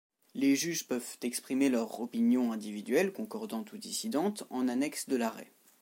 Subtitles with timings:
[0.33, 5.51] Les juges peuvent exprimer leur opinion individuelle, concordante ou dissidente, en annexe de l'arrêt.